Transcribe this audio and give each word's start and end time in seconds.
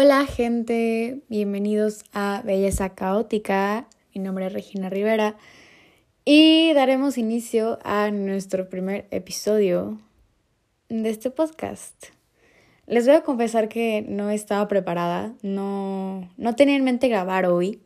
Hola 0.00 0.26
gente, 0.26 1.22
bienvenidos 1.28 2.04
a 2.12 2.42
Belleza 2.44 2.90
Caótica. 2.90 3.88
Mi 4.14 4.20
nombre 4.20 4.46
es 4.46 4.52
Regina 4.52 4.88
Rivera 4.88 5.36
y 6.24 6.72
daremos 6.72 7.18
inicio 7.18 7.80
a 7.82 8.12
nuestro 8.12 8.68
primer 8.68 9.08
episodio 9.10 9.98
de 10.88 11.10
este 11.10 11.30
podcast. 11.30 12.10
Les 12.86 13.06
voy 13.06 13.16
a 13.16 13.22
confesar 13.22 13.68
que 13.68 14.04
no 14.08 14.30
estaba 14.30 14.68
preparada, 14.68 15.34
no, 15.42 16.30
no 16.36 16.54
tenía 16.54 16.76
en 16.76 16.84
mente 16.84 17.08
grabar 17.08 17.46
hoy 17.46 17.80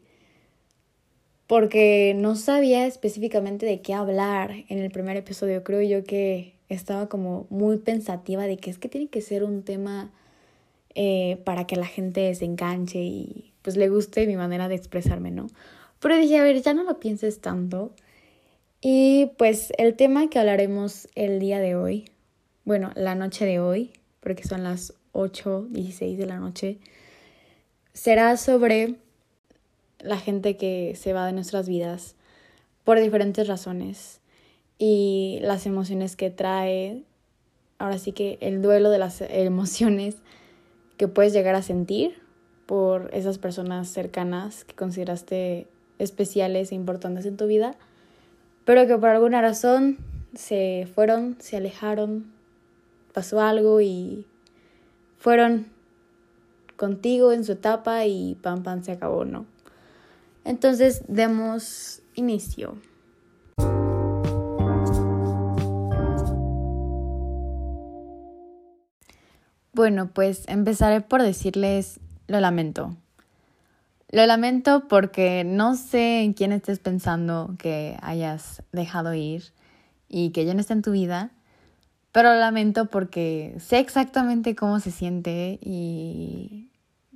porque 1.46 2.12
no 2.14 2.36
sabía 2.36 2.84
específicamente 2.86 3.64
de 3.64 3.80
qué 3.80 3.94
hablar 3.94 4.50
en 4.68 4.80
el 4.80 4.90
primer 4.90 5.16
episodio. 5.16 5.64
Creo 5.64 5.80
yo 5.80 6.04
que 6.04 6.56
estaba 6.68 7.08
como 7.08 7.46
muy 7.48 7.78
pensativa 7.78 8.46
de 8.46 8.58
que 8.58 8.68
es 8.68 8.76
que 8.76 8.90
tiene 8.90 9.08
que 9.08 9.22
ser 9.22 9.44
un 9.44 9.62
tema 9.62 10.12
eh, 10.94 11.40
para 11.44 11.66
que 11.66 11.76
la 11.76 11.86
gente 11.86 12.34
se 12.34 12.44
enganche 12.44 13.00
y 13.00 13.52
pues 13.62 13.76
le 13.76 13.88
guste 13.88 14.26
mi 14.26 14.36
manera 14.36 14.68
de 14.68 14.74
expresarme, 14.74 15.30
¿no? 15.30 15.46
Pero 16.00 16.16
dije, 16.16 16.38
a 16.38 16.42
ver, 16.42 16.60
ya 16.60 16.74
no 16.74 16.82
lo 16.82 16.98
pienses 16.98 17.40
tanto. 17.40 17.92
Y 18.80 19.30
pues 19.38 19.72
el 19.78 19.94
tema 19.94 20.28
que 20.28 20.38
hablaremos 20.38 21.08
el 21.14 21.38
día 21.38 21.60
de 21.60 21.76
hoy, 21.76 22.10
bueno, 22.64 22.90
la 22.96 23.14
noche 23.14 23.44
de 23.44 23.60
hoy, 23.60 23.92
porque 24.20 24.42
son 24.42 24.64
las 24.64 24.94
8, 25.12 25.68
16 25.70 26.18
de 26.18 26.26
la 26.26 26.40
noche, 26.40 26.78
será 27.92 28.36
sobre 28.36 28.96
la 30.00 30.18
gente 30.18 30.56
que 30.56 30.94
se 30.96 31.12
va 31.12 31.26
de 31.26 31.32
nuestras 31.32 31.68
vidas 31.68 32.16
por 32.84 33.00
diferentes 33.00 33.46
razones 33.46 34.20
y 34.78 35.38
las 35.42 35.66
emociones 35.66 36.16
que 36.16 36.30
trae, 36.30 37.04
ahora 37.78 37.98
sí 37.98 38.10
que 38.10 38.38
el 38.40 38.62
duelo 38.62 38.90
de 38.90 38.98
las 38.98 39.20
emociones 39.28 40.16
que 40.96 41.08
puedes 41.08 41.32
llegar 41.32 41.54
a 41.54 41.62
sentir 41.62 42.20
por 42.66 43.10
esas 43.12 43.38
personas 43.38 43.88
cercanas 43.88 44.64
que 44.64 44.74
consideraste 44.74 45.66
especiales 45.98 46.72
e 46.72 46.74
importantes 46.74 47.26
en 47.26 47.36
tu 47.36 47.46
vida, 47.46 47.74
pero 48.64 48.86
que 48.86 48.96
por 48.96 49.08
alguna 49.08 49.40
razón 49.40 49.98
se 50.34 50.88
fueron, 50.94 51.36
se 51.40 51.56
alejaron, 51.56 52.32
pasó 53.12 53.40
algo 53.40 53.80
y 53.80 54.26
fueron 55.18 55.66
contigo 56.76 57.32
en 57.32 57.44
su 57.44 57.52
etapa 57.52 58.06
y 58.06 58.36
pam 58.42 58.62
pam 58.62 58.82
se 58.82 58.92
acabó, 58.92 59.24
¿no? 59.24 59.46
Entonces 60.44 61.04
demos 61.08 62.02
inicio. 62.14 62.76
Bueno, 69.74 70.10
pues 70.12 70.44
empezaré 70.48 71.00
por 71.00 71.22
decirles 71.22 71.98
lo 72.26 72.40
lamento. 72.40 72.94
Lo 74.10 74.26
lamento 74.26 74.86
porque 74.86 75.44
no 75.44 75.76
sé 75.76 76.20
en 76.20 76.34
quién 76.34 76.52
estés 76.52 76.78
pensando 76.78 77.54
que 77.58 77.96
hayas 78.02 78.62
dejado 78.72 79.14
ir 79.14 79.44
y 80.10 80.28
que 80.32 80.44
ya 80.44 80.52
no 80.52 80.60
está 80.60 80.74
en 80.74 80.82
tu 80.82 80.92
vida, 80.92 81.30
pero 82.12 82.34
lo 82.34 82.38
lamento 82.38 82.90
porque 82.90 83.54
sé 83.60 83.78
exactamente 83.78 84.54
cómo 84.54 84.78
se 84.78 84.90
siente 84.90 85.58
y 85.62 86.68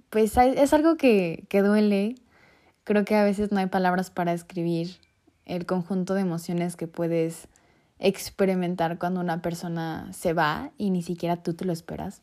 pues 0.09 0.39
es 0.39 0.73
algo 0.73 0.97
que, 0.97 1.45
que 1.51 1.61
duele. 1.61 2.15
Creo 2.85 3.05
que 3.05 3.17
a 3.17 3.25
veces 3.25 3.53
no 3.53 3.59
hay 3.59 3.67
palabras 3.67 4.09
para 4.09 4.33
escribir 4.33 4.97
el 5.45 5.67
conjunto 5.67 6.15
de 6.15 6.23
emociones 6.23 6.77
que 6.77 6.87
puedes 6.87 7.49
experimentar 7.99 8.97
cuando 8.97 9.21
una 9.21 9.43
persona 9.43 10.11
se 10.15 10.33
va 10.33 10.71
y 10.79 10.89
ni 10.89 11.03
siquiera 11.03 11.37
tú 11.37 11.53
te 11.53 11.67
lo 11.67 11.75
esperas 11.75 12.23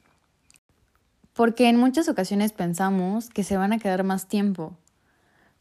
porque 1.34 1.70
en 1.70 1.78
muchas 1.78 2.08
ocasiones 2.10 2.54
pensamos 2.54 3.30
que 3.30 3.44
se 3.44 3.58
van 3.58 3.74
a 3.74 3.80
quedar 3.80 4.04
más 4.04 4.28
tiempo. 4.28 4.78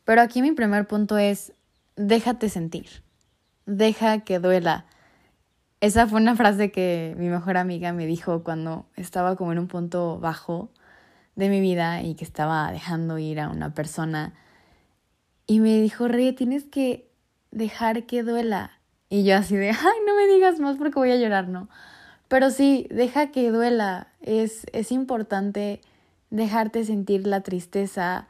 Pero 0.05 0.21
aquí 0.21 0.43
mi 0.43 0.53
primer 0.53 0.87
punto 0.87 1.19
es, 1.19 1.53
déjate 1.97 2.49
sentir, 2.49 3.03
deja 3.67 4.21
que 4.21 4.39
duela. 4.39 4.87
Esa 5.81 6.07
fue 6.07 6.21
una 6.21 6.37
frase 6.37 6.71
que 6.71 7.15
mi 7.19 7.29
mejor 7.29 7.57
amiga 7.57 7.93
me 7.93 8.07
dijo 8.07 8.45
cuando 8.45 8.87
estaba 8.97 9.37
como 9.37 9.53
en 9.53 9.59
un 9.59 9.69
punto 9.69 10.19
bajo 10.21 10.71
de 11.35 11.49
mi 11.49 11.61
vida 11.61 12.03
y 12.03 12.15
que 12.15 12.25
estaba 12.25 12.71
dejando 12.71 13.19
ir 13.19 13.41
a 13.41 13.49
una 13.49 13.75
persona. 13.75 14.35
Y 15.47 15.61
me 15.61 15.81
dijo, 15.81 16.07
Rey, 16.09 16.33
tienes 16.33 16.65
que 16.65 17.11
dejar 17.51 18.07
que 18.07 18.23
duela. 18.23 18.79
Y 19.09 19.25
yo 19.25 19.37
así 19.37 19.57
de, 19.57 19.71
ay, 19.71 19.99
no 20.07 20.17
me 20.17 20.27
digas 20.27 20.61
más 20.61 20.77
porque 20.77 20.99
voy 20.99 21.11
a 21.11 21.17
llorar, 21.17 21.49
¿no? 21.49 21.69
Pero 22.29 22.51
sí, 22.51 22.87
deja 22.91 23.31
que 23.31 23.51
duela. 23.51 24.12
Es, 24.23 24.67
es 24.73 24.93
importante 24.93 25.81
dejarte 26.31 26.85
sentir 26.85 27.27
la 27.27 27.43
tristeza, 27.43 28.27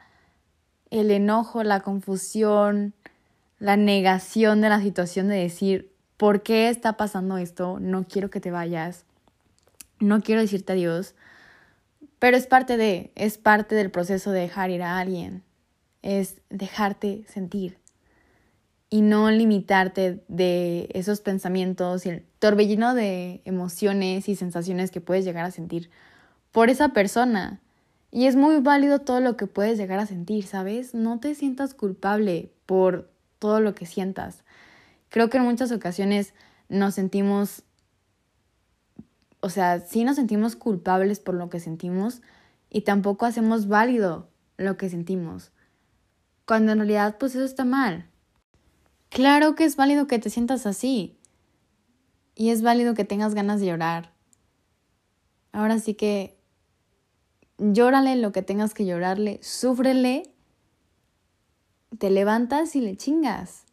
el 0.90 1.10
enojo, 1.10 1.62
la 1.62 1.80
confusión, 1.80 2.94
la 3.58 3.76
negación 3.76 4.60
de 4.60 4.68
la 4.68 4.80
situación 4.80 5.28
de 5.28 5.36
decir, 5.36 5.92
¿por 6.16 6.42
qué 6.42 6.68
está 6.68 6.96
pasando 6.96 7.38
esto? 7.38 7.78
No 7.80 8.04
quiero 8.04 8.30
que 8.30 8.40
te 8.40 8.50
vayas. 8.50 9.04
No 10.00 10.20
quiero 10.20 10.40
decirte 10.40 10.72
adiós. 10.72 11.14
Pero 12.18 12.36
es 12.36 12.46
parte 12.46 12.76
de, 12.76 13.12
es 13.14 13.38
parte 13.38 13.74
del 13.74 13.90
proceso 13.90 14.32
de 14.32 14.40
dejar 14.40 14.70
ir 14.70 14.82
a 14.82 14.98
alguien. 14.98 15.42
Es 16.02 16.36
dejarte 16.50 17.24
sentir 17.28 17.81
y 18.92 19.00
no 19.00 19.30
limitarte 19.30 20.22
de 20.28 20.90
esos 20.92 21.22
pensamientos 21.22 22.04
y 22.04 22.10
el 22.10 22.26
torbellino 22.38 22.94
de 22.94 23.40
emociones 23.46 24.28
y 24.28 24.36
sensaciones 24.36 24.90
que 24.90 25.00
puedes 25.00 25.24
llegar 25.24 25.46
a 25.46 25.50
sentir 25.50 25.88
por 26.50 26.68
esa 26.68 26.90
persona. 26.90 27.58
Y 28.10 28.26
es 28.26 28.36
muy 28.36 28.60
válido 28.60 28.98
todo 28.98 29.20
lo 29.20 29.38
que 29.38 29.46
puedes 29.46 29.78
llegar 29.78 29.98
a 29.98 30.04
sentir, 30.04 30.44
¿sabes? 30.44 30.92
No 30.92 31.20
te 31.20 31.34
sientas 31.34 31.72
culpable 31.72 32.52
por 32.66 33.10
todo 33.38 33.60
lo 33.60 33.74
que 33.74 33.86
sientas. 33.86 34.44
Creo 35.08 35.30
que 35.30 35.38
en 35.38 35.44
muchas 35.44 35.72
ocasiones 35.72 36.34
nos 36.68 36.92
sentimos, 36.92 37.62
o 39.40 39.48
sea, 39.48 39.80
sí 39.80 40.04
nos 40.04 40.16
sentimos 40.16 40.54
culpables 40.54 41.18
por 41.18 41.34
lo 41.34 41.48
que 41.48 41.60
sentimos 41.60 42.20
y 42.68 42.82
tampoco 42.82 43.24
hacemos 43.24 43.68
válido 43.68 44.28
lo 44.58 44.76
que 44.76 44.90
sentimos. 44.90 45.50
Cuando 46.44 46.72
en 46.72 46.78
realidad 46.80 47.16
pues 47.18 47.34
eso 47.34 47.44
está 47.46 47.64
mal. 47.64 48.11
Claro 49.12 49.54
que 49.54 49.64
es 49.64 49.76
válido 49.76 50.06
que 50.06 50.18
te 50.18 50.30
sientas 50.30 50.64
así. 50.64 51.18
Y 52.34 52.48
es 52.48 52.62
válido 52.62 52.94
que 52.94 53.04
tengas 53.04 53.34
ganas 53.34 53.60
de 53.60 53.66
llorar. 53.66 54.10
Ahora 55.52 55.78
sí 55.78 55.92
que 55.92 56.38
llórale 57.58 58.16
lo 58.16 58.32
que 58.32 58.40
tengas 58.40 58.72
que 58.72 58.86
llorarle, 58.86 59.38
súfrele, 59.42 60.22
te 61.98 62.08
levantas 62.08 62.74
y 62.74 62.80
le 62.80 62.96
chingas. 62.96 63.66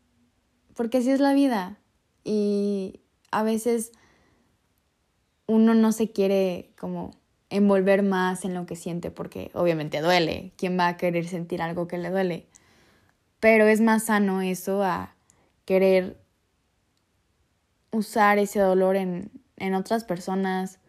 Porque 0.75 0.97
así 0.97 1.09
es 1.09 1.22
la 1.22 1.33
vida. 1.33 1.79
Y 2.25 2.99
a 3.31 3.41
veces 3.41 3.94
uno 5.47 5.73
no 5.73 5.94
se 5.94 6.11
quiere 6.11 6.73
como 6.78 7.11
envolver 7.49 8.03
más 8.03 8.44
en 8.44 8.53
lo 8.53 8.66
que 8.66 8.75
siente 8.75 9.09
porque 9.09 9.51
obviamente 9.53 10.01
duele. 10.01 10.51
¿Quién 10.57 10.78
va 10.78 10.89
a 10.89 10.97
querer 10.97 11.25
sentir 11.29 11.61
algo 11.61 11.88
que 11.88 11.97
le 11.97 12.09
duele? 12.09 12.45
Pero 13.39 13.67
es 13.67 13.79
más 13.79 14.03
sano 14.03 14.41
eso 14.41 14.83
a 14.83 15.16
querer 15.69 16.18
usar 17.91 18.40
ese 18.40 18.59
dolor 18.59 18.96
en, 18.96 19.30
en 19.57 19.75
otras 19.75 20.03
personas 20.03 20.80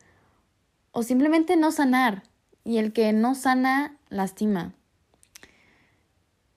o 0.91 1.03
simplemente 1.03 1.59
no 1.59 1.71
sanar. 1.71 2.23
Y 2.65 2.79
el 2.79 2.95
que 2.95 3.13
no 3.13 3.35
sana, 3.35 3.99
lastima. 4.09 4.73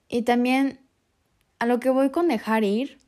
Y 0.08 0.22
también 0.22 0.80
a 1.58 1.66
lo 1.66 1.80
que 1.80 1.90
voy 1.90 2.08
con 2.08 2.28
dejar 2.28 2.64
ir, 2.64 2.98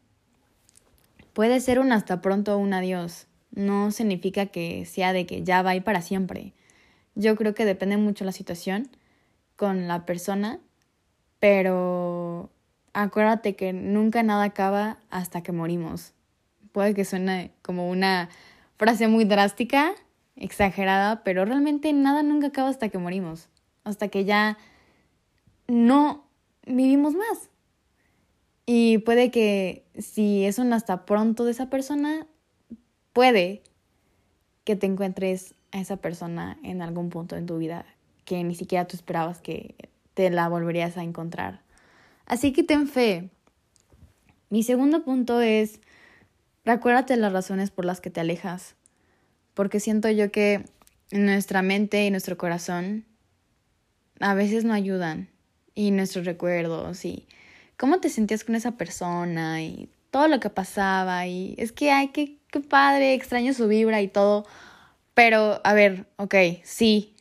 puede 1.33 1.61
ser 1.61 1.79
un 1.79 1.93
hasta 1.93 2.21
pronto 2.21 2.59
un 2.59 2.75
adiós. 2.75 3.27
No 3.53 3.93
significa 3.93 4.45
que 4.45 4.85
sea 4.85 5.15
de 5.15 5.25
que 5.25 5.45
ya 5.45 5.63
va 5.63 5.75
y 5.75 5.81
para 5.81 6.03
siempre. 6.03 6.53
Yo 7.15 7.37
creo 7.37 7.55
que 7.55 7.65
depende 7.65 7.97
mucho 7.97 8.27
la 8.27 8.33
situación 8.33 8.91
con 9.57 9.89
la 9.89 10.05
persona, 10.05 10.61
pero 11.41 12.51
acuérdate 12.97 13.57
que 13.57 13.75
nunca 13.75 14.23
nada 14.23 14.45
acaba 14.45 14.97
hasta 15.11 15.43
que 15.43 15.53
morimos. 15.53 16.15
Puede 16.73 16.95
que 16.95 17.05
suene 17.05 17.53
como 17.61 17.91
una 17.91 18.31
frase 18.79 19.07
muy 19.07 19.27
drástica, 19.27 19.93
exagerada, 20.35 21.23
pero 21.23 21.45
realmente 21.45 21.93
nada 21.93 22.23
nunca 22.23 22.49
acaba 22.49 22.71
hasta 22.71 22.89
que 22.89 22.97
morimos, 22.97 23.49
hasta 23.85 24.09
que 24.09 24.25
ya 24.25 24.57
no 25.69 26.25
vivimos 26.67 27.15
más. 27.15 27.51
Y 28.65 28.99
puede 28.99 29.31
que 29.31 29.85
si 29.99 30.47
es 30.47 30.59
un 30.59 30.73
hasta 30.73 31.05
pronto 31.05 31.45
de 31.45 31.51
esa 31.51 31.69
persona, 31.69 32.27
puede 33.13 33.63
que 34.65 34.75
te 34.75 34.87
encuentres 34.87 35.55
a 35.71 35.81
esa 35.81 35.99
persona 35.99 36.59
en 36.63 36.81
algún 36.81 37.11
punto 37.11 37.37
en 37.37 37.45
tu 37.45 37.59
vida 37.59 37.85
que 38.25 38.43
ni 38.43 38.55
siquiera 38.55 38.87
tú 38.87 38.97
esperabas 38.97 39.41
que 39.41 39.75
te 40.15 40.31
la 40.31 40.49
volverías 40.49 40.97
a 40.97 41.03
encontrar. 41.03 41.66
Así 42.27 42.53
que 42.53 42.63
ten 42.63 42.89
fe. 42.89 43.31
Mi 44.51 44.63
segundo 44.63 45.05
punto 45.05 45.41
es, 45.41 45.81
recuérdate 46.65 47.17
las 47.17 47.33
razones 47.33 47.71
por 47.71 47.85
las 47.85 48.01
que 48.01 48.11
te 48.11 48.21
alejas, 48.21 48.75
porque 49.55 49.81
siento 49.81 50.11
yo 50.11 50.31
que 50.31 50.65
nuestra 51.11 51.63
mente 51.63 52.05
y 52.05 52.11
nuestro 52.11 52.37
corazón 52.37 53.05
a 54.21 54.35
veces 54.35 54.65
no 54.65 54.73
ayudan 54.73 55.29
y 55.75 55.91
nuestros 55.91 56.25
recuerdos 56.25 57.05
y 57.05 57.27
cómo 57.77 58.01
te 58.01 58.09
sentías 58.09 58.45
con 58.45 58.55
esa 58.55 58.73
persona 58.73 59.63
y 59.63 59.89
todo 60.11 60.29
lo 60.29 60.41
que 60.41 60.51
pasaba 60.51 61.27
y 61.27 61.55
es 61.59 61.73
que, 61.73 61.91
ay, 61.91 62.09
qué, 62.09 62.39
qué 62.51 62.61
padre, 62.61 63.15
extraño 63.15 63.53
su 63.53 63.69
vibra 63.69 64.01
y 64.01 64.09
todo. 64.09 64.47
Pero, 65.15 65.61
a 65.65 65.75
ver, 65.75 66.07
ok, 66.17 66.35
sí, 66.65 67.15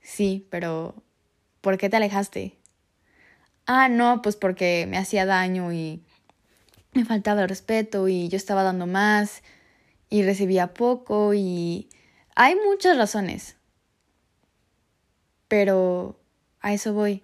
sí, 0.00 0.46
pero 0.50 0.94
¿por 1.60 1.78
qué 1.78 1.88
te 1.88 1.96
alejaste? 1.96 2.57
Ah, 3.70 3.90
no, 3.90 4.22
pues 4.22 4.34
porque 4.34 4.86
me 4.88 4.96
hacía 4.96 5.26
daño 5.26 5.74
y 5.74 6.02
me 6.94 7.04
faltaba 7.04 7.42
el 7.42 7.50
respeto 7.50 8.08
y 8.08 8.30
yo 8.30 8.38
estaba 8.38 8.62
dando 8.62 8.86
más 8.86 9.42
y 10.08 10.22
recibía 10.22 10.72
poco 10.72 11.34
y 11.34 11.90
hay 12.34 12.56
muchas 12.56 12.96
razones. 12.96 13.56
Pero 15.48 16.18
a 16.60 16.72
eso 16.72 16.94
voy. 16.94 17.22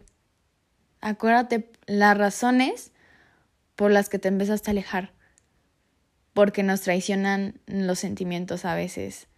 Acuérdate 1.01 1.73
las 1.87 2.19
razones 2.19 2.93
por 3.75 3.91
las 3.91 4.11
que 4.11 4.19
te 4.19 4.29
empezaste 4.29 4.69
a 4.69 4.73
alejar. 4.73 5.15
Porque 6.35 6.63
nos 6.63 6.83
traicionan 6.83 7.59
los 7.65 8.01
sentimientos 8.01 8.67
a 8.67 8.75
veces. 8.75 9.29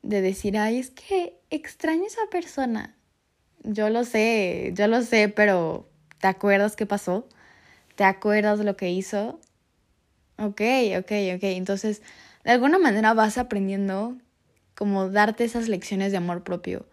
De 0.00 0.22
decir, 0.22 0.56
ay, 0.56 0.78
es 0.78 0.88
que 0.88 1.38
extraño 1.50 2.06
esa 2.06 2.22
persona. 2.30 2.96
Yo 3.64 3.90
lo 3.90 4.04
sé, 4.04 4.72
yo 4.74 4.88
lo 4.88 5.02
sé, 5.02 5.28
pero 5.28 5.88
¿te 6.18 6.26
acuerdas 6.26 6.76
qué 6.76 6.86
pasó? 6.86 7.28
¿Te 7.94 8.04
acuerdas 8.04 8.58
lo 8.60 8.76
que 8.76 8.90
hizo? 8.90 9.38
Ok, 10.38 10.60
ok, 10.98 11.12
ok. 11.36 11.42
Entonces, 11.42 12.02
de 12.44 12.50
alguna 12.50 12.78
manera 12.78 13.14
vas 13.14 13.38
aprendiendo 13.38 14.16
como 14.74 15.08
darte 15.10 15.44
esas 15.44 15.68
lecciones 15.68 16.10
de 16.10 16.18
amor 16.18 16.42
propio. 16.42 16.86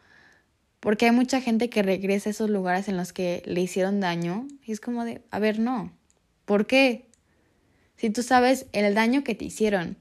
Porque 0.79 1.05
hay 1.05 1.11
mucha 1.11 1.41
gente 1.41 1.69
que 1.69 1.81
regresa 1.81 2.29
a 2.29 2.31
esos 2.31 2.49
lugares 2.49 2.87
en 2.87 2.97
los 2.97 3.13
que 3.13 3.41
le 3.45 3.61
hicieron 3.61 3.99
daño 3.99 4.47
y 4.63 4.71
es 4.71 4.79
como 4.79 5.03
de, 5.03 5.23
a 5.31 5.39
ver, 5.39 5.59
no. 5.59 5.91
¿Por 6.45 6.67
qué? 6.67 7.07
Si 7.97 8.09
tú 8.09 8.23
sabes 8.23 8.67
el 8.71 8.93
daño 8.93 9.23
que 9.23 9.35
te 9.35 9.45
hicieron. 9.45 9.97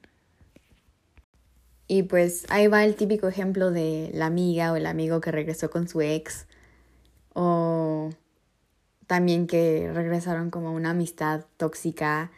Y 1.88 2.02
pues 2.02 2.44
ahí 2.50 2.66
va 2.66 2.84
el 2.84 2.94
típico 2.94 3.26
ejemplo 3.26 3.70
de 3.70 4.10
la 4.12 4.26
amiga 4.26 4.72
o 4.72 4.76
el 4.76 4.86
amigo 4.86 5.20
que 5.20 5.32
regresó 5.32 5.70
con 5.70 5.88
su 5.88 6.02
ex. 6.02 6.46
O 7.40 8.10
también 9.06 9.46
que 9.46 9.92
regresaron 9.94 10.50
como 10.50 10.72
una 10.74 10.90
amistad 10.90 11.44
tóxica 11.56 12.32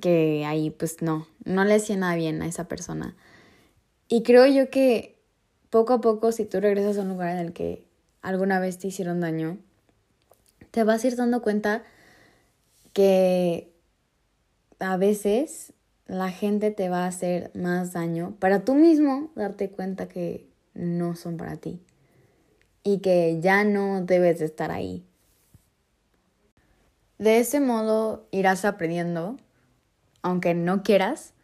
que 0.00 0.44
ahí 0.44 0.70
pues 0.70 1.02
no, 1.02 1.28
no 1.44 1.64
le 1.64 1.74
hacía 1.74 1.96
nada 1.96 2.16
bien 2.16 2.42
a 2.42 2.48
esa 2.48 2.66
persona. 2.66 3.14
Y 4.08 4.24
creo 4.24 4.44
yo 4.46 4.70
que 4.70 5.20
poco 5.70 5.92
a 5.92 6.00
poco 6.00 6.32
si 6.32 6.44
tú 6.44 6.58
regresas 6.58 6.98
a 6.98 7.02
un 7.02 7.10
lugar 7.10 7.30
en 7.30 7.38
el 7.38 7.52
que 7.52 7.86
alguna 8.22 8.58
vez 8.58 8.76
te 8.78 8.88
hicieron 8.88 9.20
daño, 9.20 9.56
te 10.72 10.82
vas 10.82 11.04
a 11.04 11.06
ir 11.06 11.14
dando 11.14 11.40
cuenta 11.40 11.84
que 12.92 13.72
a 14.80 14.96
veces 14.96 15.74
la 16.08 16.32
gente 16.32 16.72
te 16.72 16.88
va 16.88 17.04
a 17.04 17.06
hacer 17.06 17.52
más 17.54 17.92
daño 17.92 18.34
para 18.40 18.64
tú 18.64 18.74
mismo 18.74 19.30
darte 19.36 19.70
cuenta 19.70 20.08
que 20.08 20.48
no 20.74 21.14
son 21.14 21.36
para 21.36 21.56
ti 21.56 21.80
y 22.86 23.00
que 23.00 23.40
ya 23.40 23.64
no 23.64 24.02
debes 24.02 24.38
de 24.38 24.44
estar 24.44 24.70
ahí. 24.70 25.04
De 27.18 27.40
ese 27.40 27.58
modo 27.58 28.28
irás 28.30 28.64
aprendiendo, 28.64 29.38
aunque 30.22 30.54
no 30.54 30.84
quieras, 30.84 31.34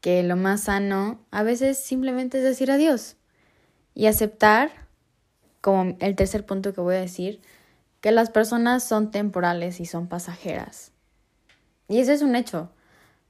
que 0.00 0.24
lo 0.24 0.34
más 0.34 0.62
sano 0.62 1.20
a 1.30 1.44
veces 1.44 1.78
simplemente 1.78 2.38
es 2.38 2.44
decir 2.44 2.72
adiós 2.72 3.16
y 3.94 4.06
aceptar, 4.06 4.72
como 5.60 5.96
el 6.00 6.16
tercer 6.16 6.44
punto 6.44 6.74
que 6.74 6.80
voy 6.80 6.96
a 6.96 7.00
decir, 7.00 7.40
que 8.00 8.10
las 8.10 8.30
personas 8.30 8.82
son 8.82 9.12
temporales 9.12 9.78
y 9.78 9.86
son 9.86 10.08
pasajeras. 10.08 10.90
Y 11.86 12.00
eso 12.00 12.10
es 12.10 12.20
un 12.20 12.34
hecho. 12.34 12.72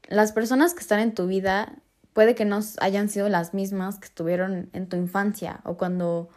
Las 0.09 0.33
personas 0.33 0.73
que 0.73 0.81
están 0.81 1.01
en 1.01 1.15
tu 1.15 1.27
vida 1.27 1.75
puede 2.15 2.35
que 2.35 2.47
no 2.47 2.61
hayan 2.81 3.11
sido 3.11 3.29
las 3.29 3.53
mismas 3.53 3.99
que 3.99 4.07
estuvieron 4.07 4.71
en 4.73 4.89
tu 4.89 4.97
infancia 4.97 5.61
o 5.65 5.77
cuando 5.77 6.31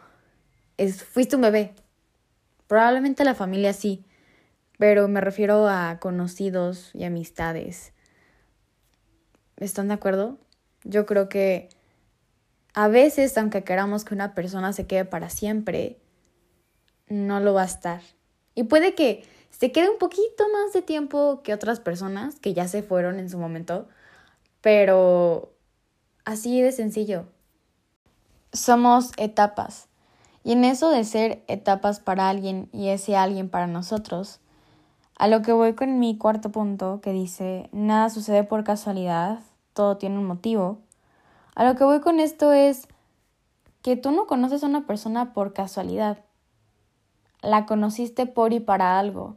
fuiste 0.86 1.36
un 1.36 1.42
bebé. 1.42 1.74
Probablemente 2.66 3.24
la 3.24 3.34
familia 3.34 3.72
sí, 3.72 4.04
pero 4.78 5.08
me 5.08 5.20
refiero 5.20 5.68
a 5.68 5.98
conocidos 6.00 6.90
y 6.94 7.04
amistades. 7.04 7.92
¿Están 9.56 9.88
de 9.88 9.94
acuerdo? 9.94 10.38
Yo 10.84 11.06
creo 11.06 11.28
que 11.28 11.68
a 12.74 12.88
veces, 12.88 13.36
aunque 13.36 13.64
queramos 13.64 14.04
que 14.04 14.14
una 14.14 14.34
persona 14.34 14.72
se 14.72 14.86
quede 14.86 15.04
para 15.04 15.30
siempre, 15.30 15.98
no 17.08 17.40
lo 17.40 17.54
va 17.54 17.62
a 17.62 17.66
estar. 17.66 18.00
Y 18.54 18.64
puede 18.64 18.94
que 18.94 19.24
se 19.50 19.72
quede 19.72 19.90
un 19.90 19.98
poquito 19.98 20.44
más 20.52 20.72
de 20.72 20.82
tiempo 20.82 21.42
que 21.42 21.54
otras 21.54 21.80
personas 21.80 22.38
que 22.38 22.54
ya 22.54 22.68
se 22.68 22.82
fueron 22.82 23.18
en 23.18 23.30
su 23.30 23.38
momento, 23.38 23.88
pero 24.60 25.54
así 26.24 26.60
de 26.62 26.70
sencillo. 26.70 27.26
Somos 28.52 29.10
etapas. 29.16 29.87
Y 30.44 30.52
en 30.52 30.64
eso 30.64 30.90
de 30.90 31.04
ser 31.04 31.44
etapas 31.48 32.00
para 32.00 32.28
alguien 32.28 32.68
y 32.72 32.88
ese 32.88 33.16
alguien 33.16 33.48
para 33.48 33.66
nosotros, 33.66 34.40
a 35.18 35.26
lo 35.26 35.42
que 35.42 35.52
voy 35.52 35.74
con 35.74 35.98
mi 35.98 36.16
cuarto 36.16 36.50
punto 36.50 37.00
que 37.00 37.12
dice, 37.12 37.68
nada 37.72 38.08
sucede 38.08 38.44
por 38.44 38.64
casualidad, 38.64 39.40
todo 39.72 39.96
tiene 39.96 40.18
un 40.18 40.26
motivo. 40.26 40.78
A 41.54 41.64
lo 41.64 41.74
que 41.74 41.84
voy 41.84 42.00
con 42.00 42.20
esto 42.20 42.52
es 42.52 42.86
que 43.82 43.96
tú 43.96 44.12
no 44.12 44.26
conoces 44.26 44.62
a 44.62 44.66
una 44.66 44.86
persona 44.86 45.32
por 45.32 45.52
casualidad. 45.52 46.18
La 47.42 47.66
conociste 47.66 48.26
por 48.26 48.52
y 48.52 48.60
para 48.60 48.98
algo. 48.98 49.36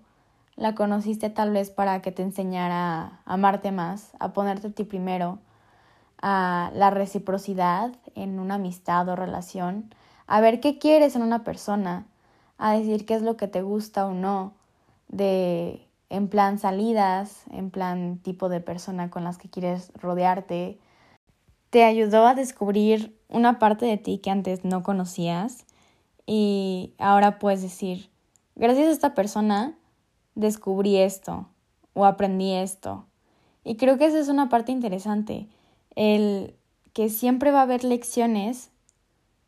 La 0.56 0.76
conociste 0.76 1.30
tal 1.30 1.52
vez 1.52 1.72
para 1.72 2.02
que 2.02 2.12
te 2.12 2.22
enseñara 2.22 3.22
a 3.26 3.34
amarte 3.34 3.72
más, 3.72 4.12
a 4.20 4.34
ponerte 4.34 4.68
a 4.68 4.72
ti 4.72 4.84
primero, 4.84 5.40
a 6.22 6.72
la 6.76 6.92
reciprocidad 6.92 7.92
en 8.14 8.40
una 8.40 8.56
amistad 8.56 9.08
o 9.10 9.16
relación, 9.16 9.94
a 10.32 10.40
ver 10.40 10.62
qué 10.62 10.78
quieres 10.78 11.18
en 11.18 11.24
una 11.24 11.44
persona, 11.44 12.08
a 12.58 12.72
decir 12.72 13.06
qué 13.06 13.16
es 13.16 13.22
lo 13.22 13.36
que 13.36 13.50
te 13.50 13.62
gusta 13.64 14.06
o 14.06 14.14
no, 14.14 14.54
de 15.10 15.86
en 16.10 16.30
plan 16.30 16.58
salidas, 16.58 17.44
en 17.52 17.70
plan 17.70 18.18
tipo 18.18 18.48
de 18.48 18.62
persona 18.62 19.10
con 19.10 19.26
las 19.26 19.38
que 19.38 19.50
quieres 19.50 19.92
rodearte, 19.94 20.80
te 21.70 21.84
ayudó 21.84 22.26
a 22.28 22.34
descubrir 22.34 23.14
una 23.28 23.60
parte 23.60 23.86
de 23.86 23.98
ti 23.98 24.20
que 24.20 24.32
antes 24.32 24.64
no 24.64 24.84
conocías 24.84 25.66
y 26.26 26.94
ahora 26.98 27.38
puedes 27.38 27.62
decir, 27.62 28.10
gracias 28.56 28.88
a 28.88 28.92
esta 28.92 29.14
persona 29.14 29.78
descubrí 30.36 30.96
esto 30.96 31.50
o 31.94 32.06
aprendí 32.06 32.54
esto. 32.54 33.06
Y 33.66 33.76
creo 33.76 33.98
que 33.98 34.06
esa 34.06 34.20
es 34.20 34.30
una 34.30 34.48
parte 34.48 34.72
interesante, 34.72 35.50
el 35.98 36.56
que 36.94 37.10
siempre 37.10 37.52
va 37.52 37.60
a 37.60 37.64
haber 37.64 37.84
lecciones 37.84 38.72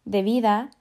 de 0.06 0.22
vida 0.22 0.72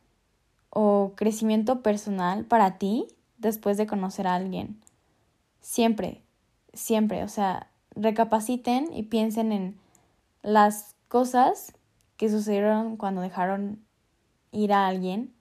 o 0.71 1.13
crecimiento 1.17 1.83
personal 1.83 2.45
para 2.45 2.79
ti 2.79 3.07
después 3.39 3.77
de 3.77 3.87
conocer 3.87 4.27
a 4.27 4.35
alguien. 4.35 4.81
Siempre, 5.61 6.23
siempre, 6.73 7.23
o 7.23 7.29
sea, 7.29 7.69
recapaciten 7.95 8.89
y 8.93 9.05
piensen 9.05 9.53
en 9.53 9.79
las 10.43 10.95
cosas 11.09 11.75
que 12.17 12.31
sucedieron 12.31 12.97
cuando 12.97 13.21
dejaron 13.21 13.79
ir 14.51 14.73
a 14.73 14.87
alguien 14.87 15.33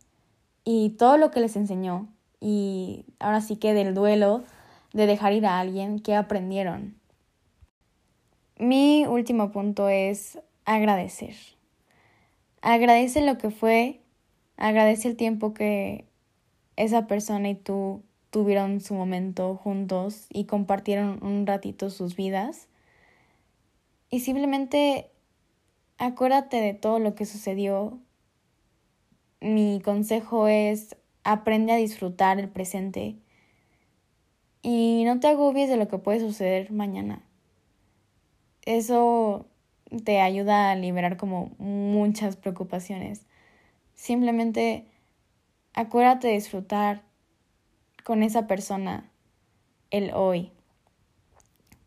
y 0.64 0.92
todo 0.92 1.18
lo 1.18 1.32
que 1.32 1.40
les 1.40 1.56
enseñó 1.56 2.08
y 2.40 3.06
ahora 3.20 3.42
sí 3.42 3.56
que 3.56 3.74
del 3.74 3.94
duelo 3.94 4.44
de 4.94 5.06
dejar 5.06 5.34
ir 5.34 5.46
a 5.46 5.60
alguien 5.60 6.00
que 6.00 6.16
aprendieron. 6.16 6.96
Mi 8.58 9.06
último 9.06 9.52
punto 9.52 9.90
es 9.90 10.40
agradecer. 10.66 11.36
Agradece 12.62 13.22
lo 13.22 13.38
que 13.38 13.50
fue, 13.50 14.02
agradece 14.56 15.08
el 15.08 15.16
tiempo 15.16 15.54
que 15.54 16.06
esa 16.76 17.08
persona 17.08 17.50
y 17.50 17.56
tú 17.56 18.04
tuvieron 18.30 18.80
su 18.82 18.94
momento 18.94 19.56
juntos 19.56 20.28
y 20.30 20.46
compartieron 20.46 21.24
un 21.24 21.46
ratito 21.46 21.90
sus 21.90 22.16
vidas. 22.16 22.68
Y 24.10 24.22
simplemente 24.22 25.10
acuérdate 25.98 26.58
de 26.62 26.74
todo 26.74 27.00
lo 27.00 27.16
que 27.16 27.26
sucedió. 27.26 28.00
Mi 29.40 29.82
consejo 29.84 30.48
es 30.48 30.96
aprende 31.24 31.72
a 31.72 31.78
disfrutar 31.78 32.40
el 32.40 32.50
presente 32.50 33.16
y 34.62 35.04
no 35.06 35.20
te 35.20 35.28
agobies 35.28 35.70
de 35.70 35.78
lo 35.78 35.88
que 35.88 35.98
puede 35.98 36.20
suceder 36.20 36.72
mañana. 36.72 37.24
Eso 38.66 39.48
te 40.04 40.22
ayuda 40.22 40.72
a 40.72 40.76
liberar 40.76 41.18
como 41.18 41.52
muchas 41.58 42.38
preocupaciones. 42.38 43.26
Simplemente 43.94 44.86
acuérdate 45.74 46.28
de 46.28 46.34
disfrutar 46.34 47.04
con 48.04 48.24
esa 48.24 48.48
persona 48.48 49.10
el 49.90 50.12
hoy, 50.14 50.52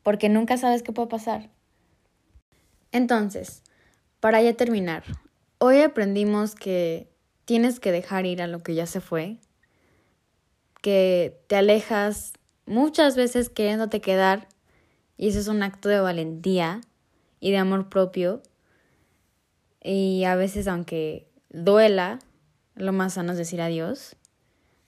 porque 0.03 0.29
nunca 0.29 0.57
sabes 0.59 0.83
qué 0.83 0.93
puede 0.93 1.09
pasar. 1.09 1.51
Entonces, 2.93 3.63
para 4.21 4.41
ya 4.43 4.55
terminar, 4.55 5.03
hoy 5.59 5.81
aprendimos 5.81 6.55
que 6.55 7.09
tienes 7.45 7.81
que 7.81 7.91
dejar 7.91 8.27
ir 8.27 8.43
a 8.43 8.47
lo 8.47 8.63
que 8.63 8.75
ya 8.75 8.87
se 8.87 9.01
fue, 9.01 9.39
que 10.81 11.41
te 11.49 11.57
alejas 11.57 12.35
muchas 12.67 13.17
veces 13.17 13.49
queriéndote 13.49 14.01
quedar 14.01 14.49
y 15.17 15.29
eso 15.29 15.41
es 15.41 15.49
un 15.49 15.63
acto 15.63 15.89
de 15.89 16.01
valentía 16.01 16.83
y 17.45 17.51
de 17.51 17.59
amor 17.59 17.91
propio 17.91 18.41
y 19.83 20.25
a 20.25 20.35
veces 20.35 20.67
aunque 20.67 21.29
duela, 21.51 22.19
lo 22.75 22.91
más 22.95 23.13
sano 23.13 23.33
es 23.33 23.39
decir 23.39 23.61
adiós. 23.61 24.17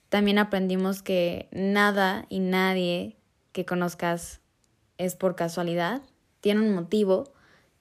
También 0.09 0.39
aprendimos 0.39 1.03
que 1.03 1.49
nada 1.51 2.25
y 2.29 2.39
nadie 2.39 3.15
que 3.51 3.63
conozcas 3.63 4.41
es 4.97 5.15
por 5.15 5.35
casualidad, 5.35 6.01
tiene 6.41 6.61
un 6.61 6.73
motivo 6.73 7.31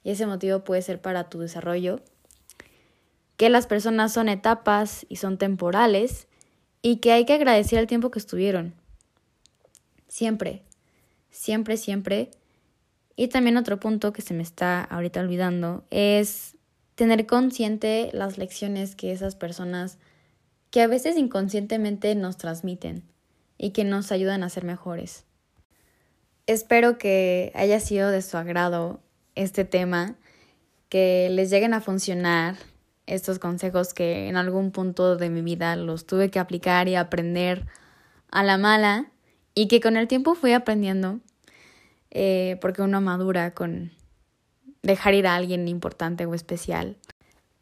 y 0.04 0.10
ese 0.10 0.26
motivo 0.26 0.62
puede 0.62 0.82
ser 0.82 1.00
para 1.00 1.30
tu 1.30 1.38
desarrollo, 1.38 2.02
que 3.38 3.48
las 3.48 3.66
personas 3.66 4.12
son 4.12 4.28
etapas 4.28 5.06
y 5.08 5.16
son 5.16 5.38
temporales 5.38 6.28
y 6.82 6.98
que 6.98 7.12
hay 7.12 7.24
que 7.24 7.32
agradecer 7.32 7.78
el 7.78 7.86
tiempo 7.86 8.10
que 8.10 8.18
estuvieron. 8.18 8.74
Siempre, 10.06 10.64
siempre, 11.30 11.78
siempre. 11.78 12.30
Y 13.16 13.28
también 13.28 13.56
otro 13.56 13.80
punto 13.80 14.12
que 14.12 14.22
se 14.22 14.34
me 14.34 14.42
está 14.42 14.84
ahorita 14.84 15.20
olvidando 15.20 15.84
es 15.90 16.56
tener 16.94 17.26
consciente 17.26 18.10
las 18.12 18.36
lecciones 18.36 18.94
que 18.94 19.10
esas 19.10 19.34
personas 19.34 19.98
que 20.70 20.82
a 20.82 20.86
veces 20.86 21.16
inconscientemente 21.16 22.14
nos 22.14 22.36
transmiten 22.36 23.02
y 23.56 23.70
que 23.70 23.84
nos 23.84 24.12
ayudan 24.12 24.42
a 24.42 24.50
ser 24.50 24.64
mejores. 24.64 25.24
Espero 26.46 26.98
que 26.98 27.52
haya 27.54 27.80
sido 27.80 28.10
de 28.10 28.22
su 28.22 28.36
agrado 28.36 29.00
este 29.34 29.64
tema, 29.64 30.16
que 30.88 31.28
les 31.30 31.50
lleguen 31.50 31.74
a 31.74 31.80
funcionar 31.80 32.56
estos 33.06 33.38
consejos 33.38 33.94
que 33.94 34.28
en 34.28 34.36
algún 34.36 34.70
punto 34.72 35.16
de 35.16 35.30
mi 35.30 35.42
vida 35.42 35.76
los 35.76 36.06
tuve 36.06 36.30
que 36.30 36.38
aplicar 36.38 36.88
y 36.88 36.96
aprender 36.96 37.66
a 38.30 38.42
la 38.42 38.58
mala 38.58 39.10
y 39.54 39.68
que 39.68 39.80
con 39.80 39.96
el 39.96 40.08
tiempo 40.08 40.34
fui 40.34 40.52
aprendiendo 40.52 41.20
eh, 42.18 42.56
porque 42.62 42.80
uno 42.80 43.02
madura 43.02 43.52
con 43.52 43.92
dejar 44.82 45.12
ir 45.12 45.26
a 45.26 45.34
alguien 45.34 45.68
importante 45.68 46.24
o 46.24 46.32
especial. 46.32 46.96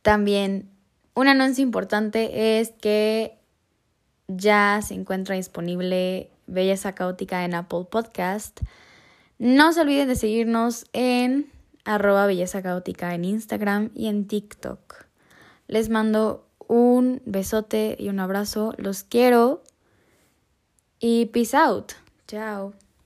También 0.02 0.70
un 1.14 1.26
anuncio 1.26 1.64
importante 1.64 2.60
es 2.60 2.70
que 2.70 3.36
ya 4.28 4.80
se 4.80 4.94
encuentra 4.94 5.34
disponible 5.34 6.30
Belleza 6.46 6.92
Caótica 6.92 7.44
en 7.44 7.54
Apple 7.54 7.86
Podcast. 7.90 8.60
No 9.40 9.72
se 9.72 9.80
olviden 9.80 10.06
de 10.06 10.14
seguirnos 10.14 10.86
en 10.92 11.50
arroba 11.84 12.26
Belleza 12.26 12.62
Caótica 12.62 13.12
en 13.12 13.24
Instagram 13.24 13.90
y 13.92 14.06
en 14.06 14.28
TikTok. 14.28 15.06
Les 15.66 15.88
mando 15.88 16.46
un 16.68 17.22
besote 17.26 17.96
y 17.98 18.08
un 18.08 18.20
abrazo. 18.20 18.72
Los 18.76 19.02
quiero. 19.02 19.64
Y 21.00 21.26
peace 21.26 21.56
out. 21.56 21.94
Chao. 22.28 22.72